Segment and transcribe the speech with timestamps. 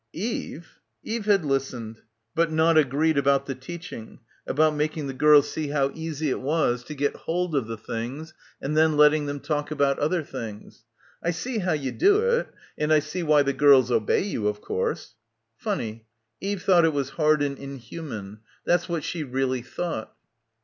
[0.13, 2.01] "Eve!" Eve had listened;
[2.33, 6.81] but not agreed about the teaching, about making the girls see how easy it— 146—
[6.81, 6.81] BACKWATER
[7.11, 10.85] was to get hold of the things and then letting them talk about other things.
[11.21, 14.59] "I see how you do it, and I see why the girls obey you, of
[14.59, 15.13] course."
[15.55, 16.07] Funny.
[16.39, 18.39] Eve thought it was hard and inhuman.
[18.65, 20.11] That's what she really thought.